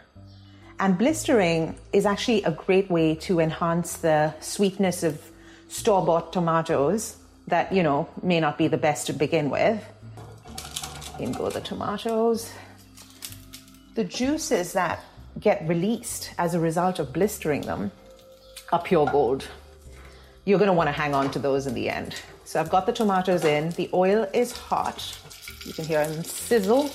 And 0.78 0.96
blistering 0.96 1.76
is 1.92 2.06
actually 2.06 2.42
a 2.44 2.50
great 2.50 2.90
way 2.90 3.14
to 3.16 3.38
enhance 3.38 3.98
the 3.98 4.34
sweetness 4.40 5.02
of 5.02 5.20
store 5.68 6.04
bought 6.04 6.32
tomatoes 6.32 7.16
that, 7.48 7.72
you 7.72 7.82
know, 7.82 8.08
may 8.22 8.40
not 8.40 8.56
be 8.56 8.66
the 8.68 8.78
best 8.78 9.06
to 9.08 9.12
begin 9.12 9.50
with. 9.50 9.84
In 11.18 11.32
go 11.32 11.50
the 11.50 11.60
tomatoes. 11.60 12.50
The 13.94 14.04
juices 14.04 14.72
that 14.72 15.04
get 15.38 15.66
released 15.68 16.32
as 16.38 16.54
a 16.54 16.60
result 16.60 16.98
of 16.98 17.12
blistering 17.12 17.60
them 17.62 17.90
are 18.72 18.82
pure 18.82 19.06
gold. 19.06 19.46
You're 20.46 20.58
going 20.58 20.68
to 20.68 20.72
want 20.72 20.88
to 20.88 20.92
hang 20.92 21.14
on 21.14 21.30
to 21.32 21.38
those 21.38 21.66
in 21.66 21.74
the 21.74 21.90
end. 21.90 22.14
So 22.44 22.58
I've 22.58 22.70
got 22.70 22.86
the 22.86 22.92
tomatoes 22.92 23.44
in, 23.44 23.70
the 23.70 23.90
oil 23.92 24.26
is 24.32 24.52
hot. 24.52 25.18
You 25.66 25.74
can 25.74 25.84
hear 25.84 26.06
them 26.06 26.24
sizzle 26.24 26.90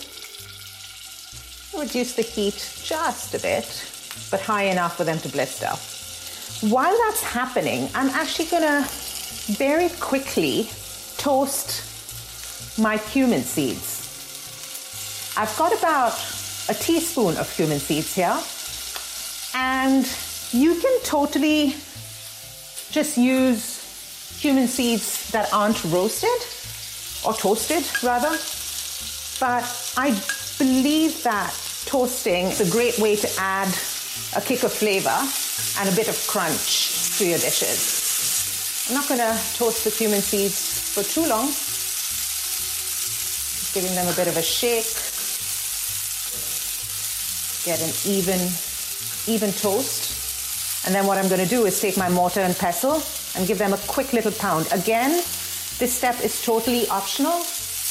reduce 1.80 2.16
the 2.16 2.22
heat 2.22 2.80
just 2.84 3.34
a 3.34 3.40
bit, 3.40 3.66
but 4.32 4.42
high 4.42 4.64
enough 4.64 4.98
for 4.98 5.04
them 5.04 5.20
to 5.20 5.30
blister. 5.30 5.72
While 6.70 6.98
that's 7.06 7.22
happening, 7.24 7.90
I'm 7.94 8.10
actually 8.10 8.46
gonna 8.46 8.88
very 9.58 9.90
quickly 10.00 10.70
toast 11.18 12.80
my 12.80 12.98
cumin 12.98 13.42
seeds. 13.42 15.34
I've 15.38 15.56
got 15.58 15.78
about 15.78 16.14
a 16.70 16.74
teaspoon 16.74 17.38
of 17.38 17.54
cumin 17.56 17.80
seeds 17.80 18.16
here, 18.16 18.38
and 19.54 20.06
you 20.52 20.80
can 20.80 21.00
totally 21.04 21.76
just 22.92 23.18
use 23.18 24.38
cumin 24.40 24.68
seeds 24.68 25.32
that 25.32 25.54
aren't 25.54 25.84
roasted 25.86 26.30
or 27.26 27.34
toasted 27.34 27.84
rather. 28.04 28.32
But 29.40 29.64
I 29.98 30.12
believe 30.58 31.22
that 31.24 31.54
toasting 31.86 32.48
is 32.48 32.62
a 32.62 32.70
great 32.72 32.98
way 33.00 33.16
to 33.16 33.28
add 33.40 33.68
a 34.36 34.42
kick 34.42 34.64
of 34.64 34.72
flavor 34.72 35.16
and 35.80 35.90
a 35.90 35.96
bit 35.96 36.08
of 36.08 36.16
crunch 36.28 37.18
to 37.18 37.26
your 37.26 37.38
dishes. 37.38 38.88
I'm 38.90 38.96
not 38.96 39.08
going 39.08 39.20
to 39.20 39.38
toast 39.56 39.84
the 39.84 39.92
cumin 39.92 40.22
seeds 40.22 40.94
for 40.94 41.04
too 41.04 41.28
long. 41.28 41.48
Just 41.48 41.74
giving 43.74 43.94
them 43.96 44.08
a 44.08 44.16
bit 44.16 44.28
of 44.28 44.38
a 44.38 44.42
shake. 44.42 44.86
Get 47.66 47.82
an 47.82 47.92
even, 48.06 48.40
even 49.28 49.52
toast. 49.54 50.86
And 50.86 50.94
then 50.94 51.08
what 51.08 51.18
I'm 51.18 51.28
going 51.28 51.42
to 51.42 51.50
do 51.50 51.66
is 51.66 51.82
take 51.82 51.98
my 51.98 52.10
mortar 52.10 52.42
and 52.42 52.56
pestle 52.56 53.02
and 53.36 53.48
give 53.48 53.58
them 53.58 53.74
a 53.74 53.78
quick 53.88 54.14
little 54.14 54.32
pound. 54.34 54.68
Again, 54.72 55.24
this 55.80 55.92
step 55.92 56.24
is 56.24 56.46
totally 56.46 56.88
optional. 56.90 57.42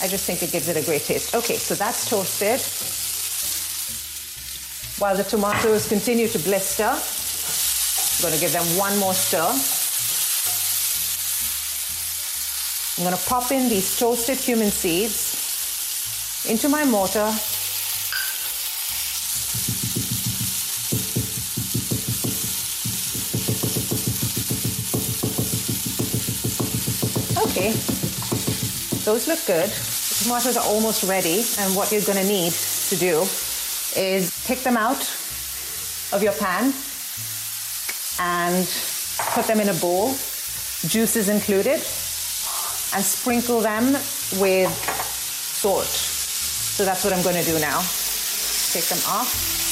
I 0.03 0.09
just 0.09 0.25
think 0.27 0.43
it 0.43 0.51
gives 0.51 0.69
it 0.69 0.77
a 0.77 0.83
great 0.85 1.03
taste. 1.03 1.35
Okay, 1.35 1.57
so 1.57 1.75
that's 1.75 2.11
toasted. 2.11 2.61
While 5.01 5.17
the 5.17 5.25
tomatoes 5.25 5.89
continue 5.89 6.29
to 6.29 6.39
blister, 6.41 6.85
I'm 6.85 8.23
going 8.23 8.35
to 8.35 8.41
give 8.41 8.53
them 8.53 8.65
one 8.79 8.97
more 8.99 9.15
stir. 9.15 9.53
I'm 12.97 13.05
going 13.05 13.17
to 13.17 13.29
pop 13.29 13.51
in 13.51 13.69
these 13.69 13.99
toasted 13.99 14.39
cumin 14.39 14.71
seeds 14.71 16.47
into 16.49 16.69
my 16.69 16.85
mortar. 16.85 17.33
Okay, 27.47 27.94
those 29.05 29.29
look 29.29 29.45
good. 29.47 29.69
The 29.69 30.25
tomatoes 30.25 30.57
are 30.57 30.65
almost 30.65 31.05
ready, 31.05 31.45
and 31.59 31.77
what 31.77 31.93
you're 31.93 32.03
going 32.03 32.19
to 32.19 32.27
need 32.27 32.53
to 32.53 32.97
do 32.97 33.21
is 33.97 34.45
take 34.45 34.63
them 34.63 34.77
out 34.77 35.01
of 36.13 36.23
your 36.23 36.33
pan 36.33 36.73
and 38.21 38.67
put 39.35 39.47
them 39.47 39.61
in 39.61 39.69
a 39.69 39.75
bowl, 39.75 40.09
juices 40.87 41.29
included, 41.29 41.81
and 42.95 43.05
sprinkle 43.05 43.61
them 43.61 43.93
with 44.41 44.73
salt. 44.73 45.85
So 45.85 46.85
that's 46.85 47.05
what 47.05 47.13
I'm 47.13 47.23
going 47.23 47.37
to 47.37 47.45
do 47.45 47.59
now. 47.59 47.81
Take 48.73 48.85
them 48.85 48.99
off. 49.07 49.64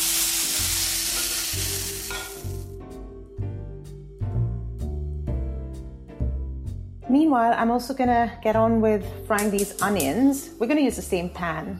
Meanwhile, 7.12 7.54
I'm 7.57 7.71
also 7.71 7.92
gonna 7.95 8.33
get 8.42 8.57
on 8.57 8.81
with 8.81 9.04
frying 9.28 9.50
these 9.50 9.81
onions. 9.83 10.50
We're 10.59 10.66
gonna 10.66 10.81
use 10.81 10.97
the 10.97 11.02
same 11.02 11.28
pan 11.31 11.78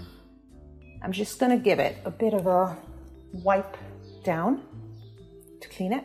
I'm 1.05 1.11
just 1.11 1.41
to 1.51 1.59
give 1.59 1.81
it 1.81 1.97
a 2.05 2.11
bit 2.13 2.33
of 2.33 2.47
a 2.47 2.77
wipe 3.33 3.77
down 4.23 4.63
to 5.61 5.69
clean 5.69 5.93
it. 5.93 6.05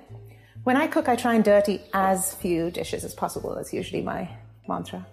When 0.63 0.75
I 0.75 0.87
cook, 0.87 1.07
I 1.07 1.15
try 1.15 1.35
and 1.35 1.43
dirty 1.43 1.81
as 1.93 2.33
few 2.33 2.71
dishes 2.71 3.03
as 3.03 3.13
possible. 3.13 3.53
That's 3.53 3.71
usually 3.71 4.01
my 4.01 4.27
mantra. 4.67 5.05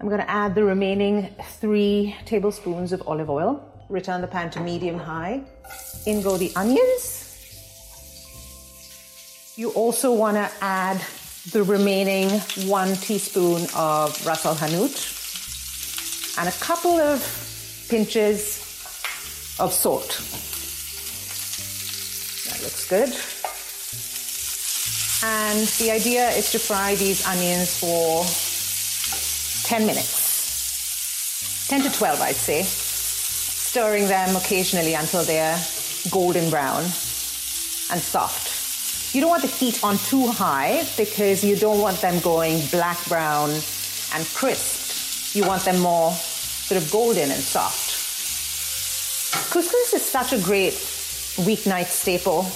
I'm 0.00 0.08
to 0.20 0.30
add 0.30 0.54
the 0.54 0.64
remaining 0.64 1.28
three 1.60 2.16
tablespoons 2.24 2.94
of 2.94 3.02
olive 3.06 3.28
oil. 3.28 3.62
Return 3.90 4.22
the 4.22 4.26
pan 4.26 4.48
to 4.52 4.60
medium 4.60 4.98
high. 4.98 5.42
In 6.06 6.22
go 6.22 6.38
the 6.38 6.50
onions. 6.56 7.26
You 9.56 9.72
also 9.72 10.14
want 10.14 10.36
to 10.36 10.50
add 10.64 11.02
the 11.48 11.62
remaining 11.62 12.28
one 12.68 12.94
teaspoon 12.96 13.62
of 13.74 14.26
Ras 14.26 14.44
Al 14.44 14.54
Hanout 14.54 15.16
and 16.38 16.48
a 16.48 16.52
couple 16.52 16.92
of 16.92 17.20
pinches 17.88 18.58
of 19.58 19.72
salt. 19.72 20.20
That 22.46 22.62
looks 22.62 22.86
good. 22.88 23.08
And 25.22 25.66
the 25.78 25.90
idea 25.90 26.30
is 26.30 26.52
to 26.52 26.58
fry 26.58 26.94
these 26.96 27.26
onions 27.26 27.78
for 27.80 28.24
10 29.66 29.86
minutes. 29.86 31.68
10 31.68 31.82
to 31.82 31.90
12, 31.90 32.20
I'd 32.20 32.34
say. 32.34 32.62
Stirring 32.62 34.08
them 34.08 34.36
occasionally 34.36 34.94
until 34.94 35.24
they're 35.24 35.58
golden 36.10 36.50
brown 36.50 36.82
and 36.82 38.00
soft. 38.00 38.49
You 39.12 39.20
don't 39.20 39.30
want 39.30 39.42
the 39.42 39.48
heat 39.48 39.82
on 39.82 39.98
too 39.98 40.28
high 40.28 40.84
because 40.96 41.42
you 41.42 41.56
don't 41.56 41.80
want 41.80 41.96
them 42.00 42.20
going 42.20 42.64
black 42.70 43.04
brown 43.08 43.50
and 43.50 44.24
crisp. 44.34 45.34
You 45.34 45.44
want 45.48 45.64
them 45.64 45.80
more 45.80 46.12
sort 46.12 46.80
of 46.80 46.88
golden 46.92 47.28
and 47.28 47.40
soft. 47.40 47.90
Couscous 49.52 49.94
is 49.94 50.04
such 50.04 50.32
a 50.32 50.38
great 50.38 50.74
weeknight 51.44 51.86
staple. 51.86 52.46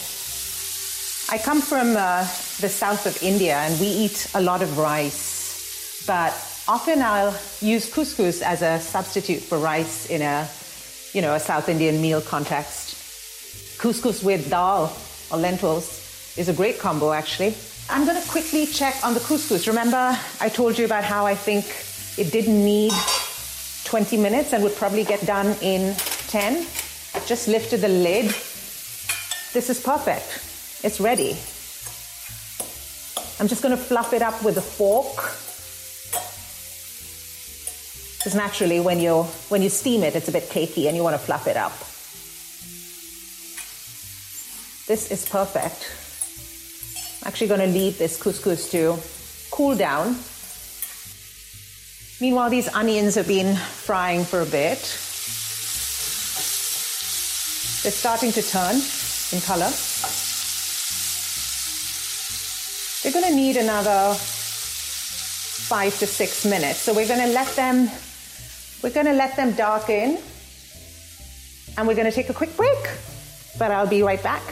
I 1.29 1.43
come 1.43 1.61
from 1.61 1.97
uh, 1.97 2.21
the 2.61 2.69
south 2.69 3.05
of 3.07 3.21
India 3.21 3.57
and 3.57 3.81
we 3.81 3.89
eat 3.89 4.31
a 4.37 4.41
lot 4.41 4.63
of 4.63 4.79
rice, 4.79 6.05
but 6.07 6.31
often 6.69 7.03
I'll 7.03 7.35
use 7.63 7.93
couscous 7.93 8.43
as 8.43 8.63
a 8.63 8.79
substitute 8.79 9.43
for 9.43 9.59
rice 9.59 10.09
in 10.09 10.23
a, 10.23 10.49
you 11.13 11.21
know, 11.21 11.35
a 11.35 11.41
South 11.41 11.69
Indian 11.69 12.01
meal 12.01 12.21
context. 12.21 12.95
Couscous 13.81 14.23
with 14.23 14.49
dal 14.51 14.97
or 15.33 15.39
lentils 15.39 16.04
is 16.37 16.49
a 16.49 16.53
great 16.53 16.79
combo 16.79 17.13
actually. 17.13 17.55
I'm 17.91 18.07
going 18.07 18.21
to 18.21 18.29
quickly 18.29 18.67
check 18.67 18.97
on 19.05 19.15
the 19.15 19.21
couscous. 19.21 19.67
Remember 19.67 20.19
I 20.41 20.49
told 20.49 20.79
you 20.79 20.85
about 20.85 21.05
how 21.05 21.27
I 21.27 21.35
think 21.35 21.65
it 22.19 22.33
didn't 22.33 22.65
need 22.65 22.93
20 23.85 24.17
minutes 24.17 24.53
and 24.53 24.63
would 24.63 24.77
probably 24.77 25.05
get 25.05 25.25
done 25.27 25.57
in 25.61 25.95
10 26.29 26.67
just 27.27 27.49
lifted 27.49 27.81
the 27.81 27.89
lid. 27.89 28.27
This 29.53 29.71
is 29.71 29.81
perfect. 29.81 30.27
It's 30.85 31.01
ready. 31.01 31.37
I'm 33.41 33.49
just 33.49 33.63
going 33.63 33.77
to 33.77 33.83
fluff 33.83 34.13
it 34.13 34.23
up 34.23 34.43
with 34.43 34.59
a 34.59 34.63
fork 34.63 35.17
Because 38.25 38.37
naturally, 38.37 38.81
when 38.81 39.01
you 39.01 39.25
when 39.51 39.61
you 39.61 39.69
steam 39.69 40.03
it, 40.03 40.17
it's 40.17 40.29
a 40.29 40.33
bit 40.33 40.45
cakey, 40.45 40.87
and 40.89 40.97
you 40.97 41.03
want 41.03 41.13
to 41.13 41.19
fluff 41.19 41.47
it 41.47 41.59
up. 41.59 41.79
This 44.87 45.11
is 45.11 45.29
perfect. 45.29 46.04
I'm 47.25 47.29
actually 47.29 47.47
going 47.47 47.61
to 47.61 47.67
leave 47.67 47.97
this 47.97 48.23
couscous 48.23 48.71
to 48.73 48.99
cool 49.51 49.75
down. 49.75 50.15
Meanwhile, 52.21 52.51
these 52.51 52.69
onions 52.69 53.15
have 53.15 53.27
been 53.27 53.57
frying 53.57 54.25
for 54.25 54.43
a 54.43 54.45
bit. 54.45 54.79
They're 57.83 57.93
starting 57.93 58.31
to 58.33 58.43
turn 58.43 58.75
in 59.33 59.41
color. 59.41 59.73
They're 63.03 63.13
going 63.13 63.33
to 63.33 63.35
need 63.35 63.57
another 63.57 64.15
five 64.19 65.99
to 66.01 66.07
six 66.07 66.45
minutes. 66.45 66.81
So 66.81 66.93
we're 66.93 67.09
going 67.09 67.27
to 67.27 67.33
let 67.33 67.49
them 67.57 67.89
we're 68.83 68.91
going 68.91 69.07
to 69.07 69.15
let 69.15 69.35
them 69.35 69.53
darken 69.53 70.19
and 71.79 71.89
we're 71.89 71.95
going 71.95 72.05
to 72.05 72.13
take 72.13 72.29
a 72.29 72.35
quick 72.35 72.55
break. 72.55 72.87
But 73.59 73.71
I'll 73.71 73.87
be 73.87 74.03
right 74.03 74.23
back. 74.23 74.43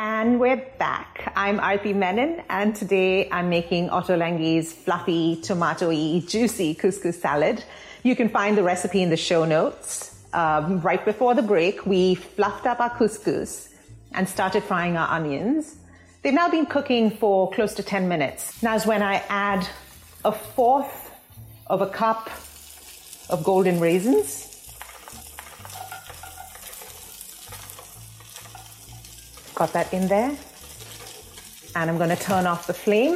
And 0.00 0.38
we're 0.38 0.64
back. 0.78 1.32
I'm 1.34 1.58
Aarti 1.58 1.92
Menon, 1.92 2.44
and 2.48 2.76
today 2.76 3.28
I'm 3.32 3.48
making 3.48 3.88
Ottolenghi's 3.88 4.72
fluffy, 4.72 5.40
tomatoey, 5.42 6.24
juicy 6.30 6.76
couscous 6.76 7.20
salad. 7.20 7.64
You 8.04 8.14
can 8.14 8.28
find 8.28 8.56
the 8.56 8.62
recipe 8.62 9.02
in 9.02 9.10
the 9.10 9.16
show 9.16 9.44
notes. 9.44 10.16
Um, 10.32 10.80
right 10.82 11.04
before 11.04 11.34
the 11.34 11.42
break, 11.42 11.84
we 11.84 12.14
fluffed 12.14 12.64
up 12.64 12.78
our 12.78 12.90
couscous 12.90 13.74
and 14.14 14.28
started 14.28 14.62
frying 14.62 14.96
our 14.96 15.08
onions. 15.08 15.74
They've 16.22 16.32
now 16.32 16.48
been 16.48 16.66
cooking 16.66 17.10
for 17.10 17.50
close 17.50 17.74
to 17.74 17.82
10 17.82 18.06
minutes. 18.06 18.62
Now 18.62 18.76
is 18.76 18.86
when 18.86 19.02
I 19.02 19.24
add 19.28 19.68
a 20.24 20.30
fourth 20.30 21.10
of 21.66 21.80
a 21.82 21.88
cup 21.88 22.30
of 23.30 23.42
golden 23.42 23.80
raisins. 23.80 24.47
Got 29.58 29.72
that 29.72 29.92
in 29.92 30.06
there. 30.06 30.38
And 31.74 31.90
I'm 31.90 31.98
going 31.98 32.10
to 32.10 32.22
turn 32.22 32.46
off 32.46 32.68
the 32.68 32.74
flame. 32.74 33.14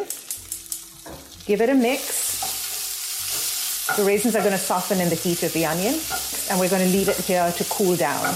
Give 1.47 1.61
it 1.61 1.69
a 1.69 1.75
mix. 1.75 3.87
The 3.97 4.03
raisins 4.03 4.35
are 4.35 4.41
going 4.41 4.51
to 4.51 4.59
soften 4.59 5.01
in 5.01 5.09
the 5.09 5.15
heat 5.15 5.45
of 5.45 5.53
the 5.53 5.67
onion. 5.67 5.95
And 6.51 6.59
we're 6.59 6.69
going 6.69 6.83
to 6.83 6.89
leave 6.89 7.09
it 7.09 7.15
here 7.19 7.49
to 7.49 7.65
cool 7.71 7.95
down. 7.95 8.35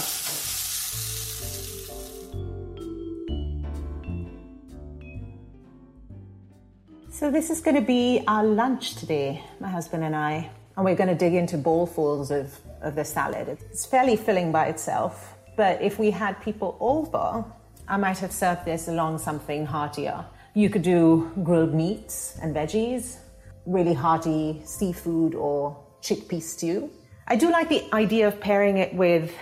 So, 7.10 7.32
this 7.32 7.50
is 7.50 7.60
going 7.60 7.74
to 7.74 7.82
be 7.82 8.22
our 8.28 8.44
lunch 8.44 8.94
today, 8.94 9.42
my 9.58 9.68
husband 9.68 10.04
and 10.04 10.14
I. 10.14 10.48
And 10.76 10.84
we're 10.84 10.94
going 10.94 11.08
to 11.08 11.16
dig 11.16 11.34
into 11.34 11.58
bowlfuls 11.58 12.30
of, 12.30 12.56
of 12.82 12.94
the 12.94 13.04
salad. 13.04 13.48
It's 13.48 13.84
fairly 13.84 14.14
filling 14.14 14.52
by 14.52 14.66
itself, 14.66 15.34
but 15.56 15.82
if 15.82 15.98
we 15.98 16.12
had 16.12 16.40
people 16.40 16.76
over, 16.78 17.44
I 17.88 17.96
might 17.96 18.18
have 18.18 18.32
served 18.32 18.64
this 18.64 18.88
along 18.88 19.18
something 19.18 19.64
heartier. 19.64 20.24
You 20.54 20.70
could 20.70 20.82
do 20.82 21.30
grilled 21.44 21.72
meats 21.72 22.36
and 22.42 22.54
veggies, 22.54 23.18
really 23.64 23.94
hearty 23.94 24.60
seafood 24.64 25.36
or 25.36 25.76
chickpea 26.02 26.42
stew. 26.42 26.90
I 27.28 27.36
do 27.36 27.50
like 27.50 27.68
the 27.68 27.84
idea 27.92 28.26
of 28.26 28.40
pairing 28.40 28.78
it 28.78 28.92
with 28.94 29.32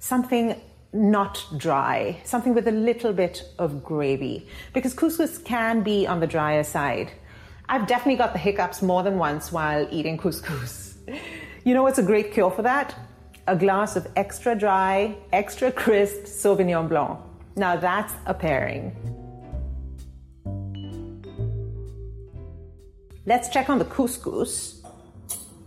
something 0.00 0.60
not 0.92 1.44
dry, 1.56 2.20
something 2.24 2.54
with 2.54 2.68
a 2.68 2.72
little 2.72 3.12
bit 3.12 3.42
of 3.58 3.82
gravy, 3.82 4.48
because 4.74 4.92
couscous 4.92 5.38
can 5.38 5.82
be 5.82 6.06
on 6.06 6.20
the 6.20 6.26
drier 6.26 6.62
side. 6.62 7.10
I've 7.68 7.86
definitely 7.86 8.16
got 8.16 8.34
the 8.34 8.38
hiccups 8.38 8.82
more 8.82 9.02
than 9.02 9.16
once 9.16 9.50
while 9.50 9.88
eating 9.90 10.18
couscous. 10.18 10.94
You 11.66 11.72
know 11.72 11.82
what's 11.82 11.98
a 11.98 12.02
great 12.02 12.34
cure 12.34 12.50
for 12.50 12.60
that? 12.60 12.94
A 13.46 13.56
glass 13.56 13.96
of 13.96 14.06
extra 14.16 14.54
dry, 14.54 15.16
extra 15.32 15.72
crisp 15.72 16.24
Sauvignon 16.24 16.90
Blanc. 16.90 17.18
Now 17.56 17.76
that's 17.76 18.12
a 18.26 18.34
pairing. 18.34 18.96
Let's 23.26 23.48
check 23.48 23.70
on 23.70 23.78
the 23.78 23.84
couscous. 23.84 24.82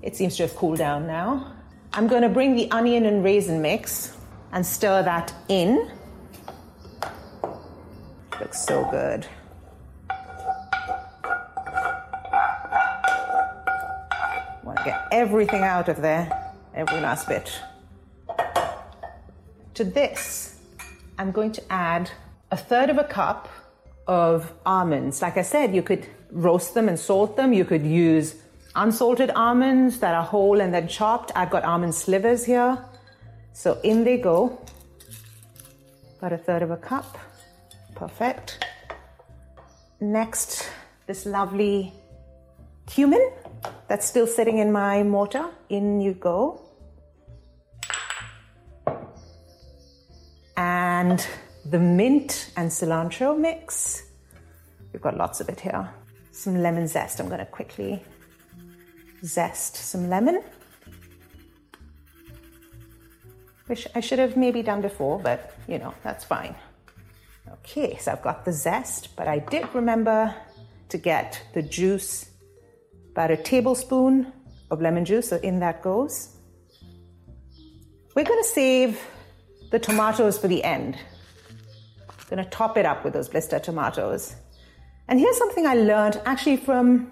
It 0.01 0.15
seems 0.15 0.35
to 0.37 0.43
have 0.43 0.55
cooled 0.55 0.77
down 0.77 1.07
now. 1.07 1.53
I'm 1.93 2.07
going 2.07 2.21
to 2.21 2.29
bring 2.29 2.55
the 2.55 2.69
onion 2.71 3.05
and 3.05 3.23
raisin 3.23 3.61
mix 3.61 4.15
and 4.51 4.65
stir 4.65 5.01
that 5.03 5.33
in. 5.47 5.89
Looks 8.39 8.63
so 8.63 8.87
good. 8.91 9.25
Want 14.63 14.77
to 14.77 14.83
get 14.85 15.07
everything 15.11 15.63
out 15.63 15.89
of 15.89 16.01
there, 16.01 16.53
every 16.75 16.99
last 16.99 17.27
bit. 17.27 17.51
To 19.73 19.83
this, 19.83 20.56
I'm 21.17 21.31
going 21.31 21.51
to 21.53 21.63
add 21.71 22.11
a 22.51 22.57
third 22.57 22.89
of 22.89 22.97
a 22.97 23.03
cup 23.03 23.49
of 24.07 24.53
almonds. 24.65 25.21
Like 25.21 25.37
I 25.37 25.41
said, 25.41 25.75
you 25.75 25.81
could 25.81 26.07
roast 26.31 26.73
them 26.73 26.87
and 26.87 26.99
salt 26.99 27.35
them. 27.35 27.53
You 27.53 27.65
could 27.65 27.85
use 27.85 28.35
unsalted 28.75 29.31
almonds 29.31 29.99
that 29.99 30.13
are 30.13 30.23
whole 30.23 30.61
and 30.61 30.73
then 30.73 30.87
chopped. 30.87 31.31
I've 31.35 31.49
got 31.49 31.63
almond 31.63 31.95
slivers 31.95 32.45
here. 32.45 32.77
So 33.53 33.79
in 33.83 34.03
they 34.03 34.17
go. 34.17 34.61
About 36.19 36.33
a 36.33 36.37
third 36.37 36.61
of 36.61 36.71
a 36.71 36.77
cup. 36.77 37.17
Perfect. 37.95 38.63
Next, 39.99 40.69
this 41.07 41.25
lovely 41.25 41.93
cumin 42.85 43.31
that's 43.87 44.05
still 44.05 44.27
sitting 44.27 44.59
in 44.59 44.71
my 44.71 45.01
mortar. 45.01 45.49
In 45.69 45.99
you 45.99 46.13
go. 46.13 46.66
And 50.99 51.23
the 51.63 51.77
mint 51.77 52.51
and 52.57 52.71
cilantro 52.71 53.37
mix. 53.37 54.01
We've 54.91 55.01
got 55.01 55.15
lots 55.15 55.39
of 55.39 55.47
it 55.47 55.59
here. 55.59 55.87
Some 56.31 56.63
lemon 56.63 56.87
zest. 56.87 57.19
I'm 57.19 57.27
going 57.27 57.39
to 57.39 57.45
quickly 57.45 58.03
zest 59.23 59.75
some 59.75 60.09
lemon. 60.09 60.41
Which 63.67 63.87
I 63.93 63.99
should 63.99 64.17
have 64.17 64.35
maybe 64.35 64.63
done 64.63 64.81
before, 64.81 65.19
but 65.19 65.53
you 65.67 65.77
know, 65.77 65.93
that's 66.01 66.23
fine. 66.23 66.55
Okay, 67.57 67.97
so 67.97 68.13
I've 68.13 68.23
got 68.23 68.43
the 68.43 68.51
zest, 68.51 69.15
but 69.15 69.27
I 69.27 69.37
did 69.37 69.65
remember 69.75 70.33
to 70.89 70.97
get 70.97 71.39
the 71.53 71.61
juice 71.61 72.27
about 73.11 73.29
a 73.29 73.37
tablespoon 73.37 74.33
of 74.71 74.81
lemon 74.81 75.05
juice, 75.05 75.29
so 75.29 75.35
in 75.37 75.59
that 75.59 75.83
goes. 75.83 76.35
We're 78.15 78.25
going 78.25 78.41
to 78.41 78.49
save 78.49 78.99
the 79.69 79.79
tomatoes 79.79 80.37
for 80.37 80.47
the 80.47 80.63
end. 80.63 80.97
I'm 82.09 82.15
Going 82.29 82.43
to 82.43 82.49
top 82.49 82.77
it 82.77 82.85
up 82.85 83.03
with 83.03 83.13
those 83.13 83.29
blister 83.29 83.59
tomatoes. 83.59 84.35
And 85.07 85.19
here's 85.19 85.37
something 85.37 85.65
I 85.65 85.75
learned 85.75 86.21
actually 86.25 86.57
from, 86.57 87.11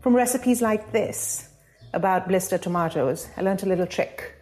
from 0.00 0.14
recipes 0.14 0.62
like 0.62 0.92
this 0.92 1.48
about 1.92 2.28
blister 2.28 2.58
tomatoes. 2.58 3.28
I 3.36 3.42
learned 3.42 3.62
a 3.62 3.66
little 3.66 3.86
trick. 3.86 4.34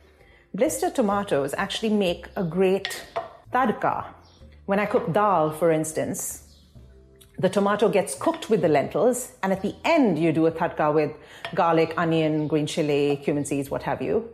Blister 0.55 0.91
tomatoes 0.91 1.55
actually 1.57 1.91
make 1.91 2.27
a 2.37 2.45
great 2.45 3.05
tadka. 3.53 4.07
When 4.67 4.79
I 4.79 4.87
cook 4.87 5.13
dal, 5.13 5.51
for 5.51 5.71
instance, 5.71 6.47
the 7.39 7.49
tomato 7.49 7.89
gets 7.89 8.15
cooked 8.15 8.51
with 8.51 8.61
the 8.61 8.69
lentils, 8.69 9.33
and 9.43 9.53
at 9.53 9.63
the 9.63 9.75
end, 9.85 10.19
you 10.19 10.31
do 10.33 10.47
a 10.47 10.53
tadka 10.53 10.93
with 10.93 11.13
garlic, 11.55 11.95
onion, 11.97 12.47
green 12.47 12.67
chili, 12.67 13.19
cumin 13.23 13.45
seeds, 13.45 13.71
what 13.71 13.83
have 13.83 14.03
you. 14.03 14.29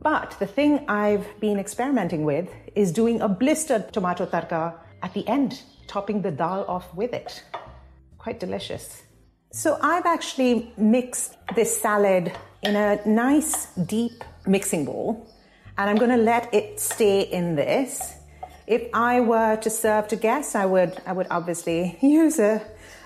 But 0.00 0.36
the 0.38 0.46
thing 0.46 0.84
I've 0.88 1.26
been 1.40 1.58
experimenting 1.58 2.24
with 2.24 2.48
is 2.74 2.92
doing 2.92 3.20
a 3.20 3.28
blistered 3.28 3.92
tomato 3.92 4.26
tadka 4.26 4.74
at 5.02 5.14
the 5.14 5.26
end, 5.26 5.62
topping 5.86 6.22
the 6.22 6.30
dal 6.30 6.64
off 6.68 6.94
with 6.94 7.12
it. 7.12 7.42
Quite 8.18 8.40
delicious. 8.40 9.02
So 9.52 9.78
I've 9.80 10.06
actually 10.06 10.72
mixed 10.76 11.36
this 11.54 11.80
salad 11.80 12.32
in 12.62 12.76
a 12.76 13.00
nice 13.06 13.66
deep 13.74 14.22
mixing 14.46 14.84
bowl, 14.84 15.28
and 15.78 15.88
I'm 15.88 15.96
going 15.96 16.10
to 16.10 16.22
let 16.22 16.52
it 16.52 16.78
stay 16.80 17.22
in 17.22 17.56
this 17.56 18.16
if 18.66 18.88
I 18.92 19.20
were 19.20 19.56
to 19.56 19.70
serve 19.70 20.08
to 20.08 20.16
guests, 20.16 20.54
I 20.54 20.66
would, 20.66 21.00
I 21.06 21.12
would 21.12 21.28
obviously 21.30 21.98
use 22.02 22.38
a, 22.38 22.62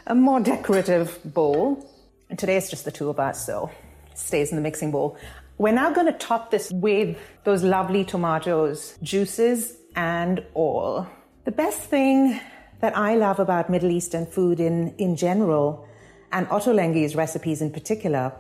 a 0.07 0.15
more 0.15 0.41
decorative 0.41 1.19
bowl. 1.25 1.87
And 2.29 2.39
today 2.39 2.57
it's 2.57 2.71
just 2.71 2.85
the 2.85 2.91
two 2.91 3.11
of 3.11 3.21
us, 3.21 3.45
so 3.45 3.71
it 4.11 4.19
stays 4.19 4.51
in 4.51 4.57
the 4.57 4.63
mixing 4.63 4.91
bowl. 4.91 5.19
We're 5.61 5.73
now 5.73 5.91
going 5.91 6.07
to 6.07 6.15
top 6.15 6.51
this 6.51 6.71
with 6.73 7.19
those 7.45 7.63
lovely 7.63 8.03
tomatoes, 8.03 8.97
juices, 9.03 9.77
and 9.95 10.43
all. 10.55 11.07
The 11.45 11.53
best 11.53 11.81
thing 11.81 12.41
that 12.81 12.97
I 12.97 13.15
love 13.17 13.39
about 13.39 13.69
Middle 13.69 13.91
Eastern 13.91 14.25
food 14.25 14.59
in, 14.59 14.95
in 14.97 15.17
general, 15.17 15.87
and 16.33 16.47
Ottolenghi's 16.49 17.15
recipes 17.15 17.61
in 17.61 17.71
particular, 17.71 18.33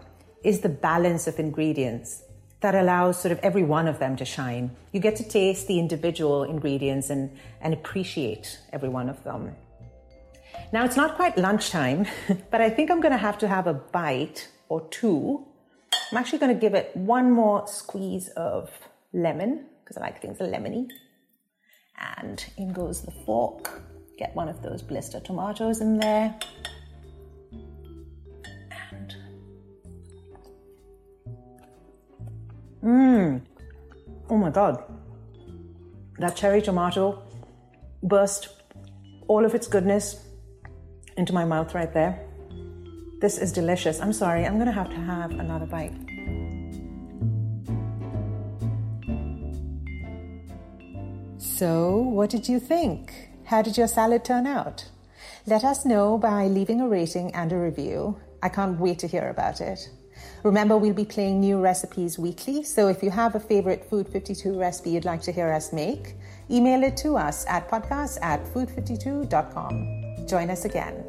is 0.45 0.61
the 0.61 0.71
balance 0.71 1.27
of 1.27 1.39
ingredients 1.39 2.23
that 2.61 2.75
allows 2.75 3.21
sort 3.21 3.33
of 3.33 3.39
every 3.41 3.65
one 3.65 3.87
of 3.87 3.99
them 3.99 4.17
to 4.17 4.25
shine. 4.25 4.75
You 4.93 5.01
get 5.01 5.17
to 5.17 5.29
taste 5.29 5.69
the 5.69 5.79
individual 5.79 6.45
ingredients 6.45 7.11
and, 7.11 7.37
and 7.61 7.75
appreciate 7.75 8.59
every 8.73 8.89
one 8.89 9.11
of 9.11 9.23
them. 9.25 9.55
Now 10.73 10.87
it's 10.87 10.97
not 10.97 11.17
quite 11.17 11.37
lunchtime, 11.37 12.07
but 12.51 12.63
I 12.63 12.71
think 12.71 12.91
I'm 12.91 13.03
going 13.03 13.13
to 13.13 13.19
have 13.19 13.37
to 13.41 13.47
have 13.49 13.67
a 13.67 13.75
bite 13.75 14.49
or 14.71 14.89
two. 14.89 15.47
I'm 16.11 16.19
actually 16.19 16.41
going 16.41 16.55
to 16.55 16.61
give 16.61 16.75
it 16.75 16.95
one 16.97 17.31
more 17.31 17.67
squeeze 17.69 18.29
of 18.31 18.71
lemon 19.13 19.67
because 19.85 19.97
I 19.97 20.01
like 20.01 20.21
things 20.21 20.41
a 20.41 20.45
lemony. 20.45 20.89
And 22.19 22.45
in 22.57 22.73
goes 22.73 23.03
the 23.03 23.13
fork. 23.25 23.83
Get 24.19 24.35
one 24.35 24.49
of 24.49 24.61
those 24.63 24.83
blister 24.83 25.21
tomatoes 25.21 25.81
in 25.81 25.99
there. 25.99 26.37
And 28.93 29.15
mmm. 32.83 33.43
Oh 34.29 34.37
my 34.37 34.51
god. 34.51 34.83
That 36.19 36.35
cherry 36.37 36.61
tomato 36.61 37.23
burst 38.03 38.49
all 39.29 39.45
of 39.45 39.55
its 39.55 39.69
goodness 39.69 40.27
into 41.17 41.33
my 41.33 41.45
mouth 41.45 41.75
right 41.75 41.93
there. 41.93 42.30
This 43.21 43.37
is 43.37 43.53
delicious. 43.53 44.01
I'm 44.01 44.15
sorry, 44.15 44.47
I'm 44.47 44.57
gonna 44.57 44.73
have 44.73 44.89
to 44.89 44.97
have 44.97 45.33
another 45.33 45.67
bite. 45.67 45.93
So, 51.37 51.99
what 51.99 52.31
did 52.31 52.49
you 52.49 52.59
think? 52.59 53.13
How 53.45 53.61
did 53.61 53.77
your 53.77 53.89
salad 53.89 54.25
turn 54.25 54.47
out? 54.47 54.89
Let 55.47 55.65
us 55.65 55.85
know 55.85 56.17
by 56.17 56.47
leaving 56.47 56.81
a 56.81 56.89
rating 56.89 57.35
and 57.35 57.53
a 57.53 57.57
review. 57.57 58.17
I 58.43 58.49
can't 58.49 58.81
wait 58.81 58.99
to 59.01 59.07
hear 59.07 59.29
about 59.29 59.61
it. 59.61 59.91
Remember, 60.43 60.79
we'll 60.79 60.95
be 60.95 61.05
playing 61.05 61.41
new 61.41 61.61
recipes 61.61 62.19
weekly, 62.19 62.63
so 62.63 62.89
if 62.89 63.03
you 63.03 63.11
have 63.11 63.35
a 63.35 63.41
favorite 63.41 63.85
Food 63.91 64.09
52 64.09 64.59
recipe 64.59 64.91
you'd 64.91 65.05
like 65.05 65.21
to 65.23 65.33
hear 65.33 65.53
us 65.53 65.75
make, 65.75 66.15
email 66.51 66.83
it 66.83 66.97
to 66.99 67.19
us 67.19 67.45
at 67.47 67.69
podcast 67.69 68.19
at 68.23 68.43
food52.com. 68.55 70.27
Join 70.27 70.49
us 70.49 70.65
again. 70.65 71.05